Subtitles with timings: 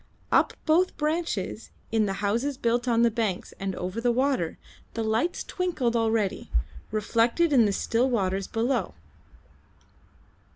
[0.31, 4.57] Up both branches, in the houses built on the banks and over the water,
[4.95, 6.49] the lights twinkled already,
[6.89, 8.95] reflected in the still waters below.